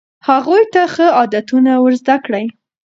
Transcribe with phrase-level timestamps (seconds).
[0.29, 2.45] هغوی ته ښه عادتونه ور زده کړئ.